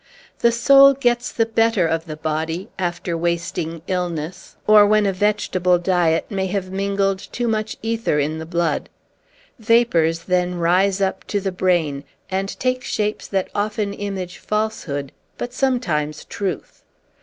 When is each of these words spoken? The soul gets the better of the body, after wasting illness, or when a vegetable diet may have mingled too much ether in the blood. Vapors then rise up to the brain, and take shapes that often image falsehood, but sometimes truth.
The 0.39 0.51
soul 0.51 0.93
gets 0.95 1.31
the 1.31 1.45
better 1.45 1.85
of 1.85 2.05
the 2.07 2.15
body, 2.15 2.69
after 2.79 3.15
wasting 3.15 3.83
illness, 3.85 4.55
or 4.65 4.83
when 4.83 5.05
a 5.05 5.13
vegetable 5.13 5.77
diet 5.77 6.31
may 6.31 6.47
have 6.47 6.71
mingled 6.71 7.19
too 7.19 7.47
much 7.47 7.77
ether 7.83 8.17
in 8.17 8.39
the 8.39 8.47
blood. 8.47 8.89
Vapors 9.59 10.23
then 10.23 10.55
rise 10.55 11.01
up 11.01 11.23
to 11.25 11.39
the 11.39 11.51
brain, 11.51 12.03
and 12.31 12.59
take 12.59 12.83
shapes 12.83 13.27
that 13.27 13.49
often 13.53 13.93
image 13.93 14.39
falsehood, 14.39 15.11
but 15.37 15.53
sometimes 15.53 16.25
truth. 16.25 16.81